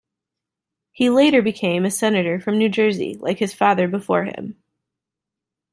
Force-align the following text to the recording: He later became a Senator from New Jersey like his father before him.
He 0.91 1.11
later 1.11 1.43
became 1.43 1.85
a 1.85 1.91
Senator 1.91 2.39
from 2.39 2.57
New 2.57 2.69
Jersey 2.69 3.17
like 3.19 3.37
his 3.37 3.53
father 3.53 3.87
before 3.87 4.23
him. 4.23 4.55